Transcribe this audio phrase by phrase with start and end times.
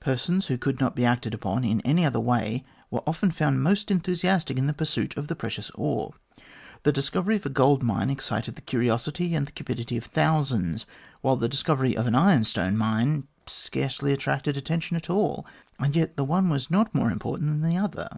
[0.00, 3.88] Persons who could not be acted upon in any other way were often found most
[3.88, 6.12] enthusiastic in the pursuit of the precious ore.
[6.82, 10.86] The discovery of a gold mine excited the curiosity and the cupidity of thousands,
[11.20, 15.46] while the discovery of an ironstone mine scarcely attracted attention at all,
[15.78, 18.08] and yet the one was not more important than the other.